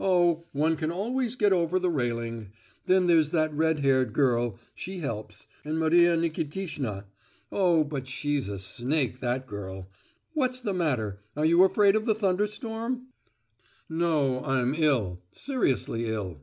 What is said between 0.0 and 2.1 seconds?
"Oh, one can always get over the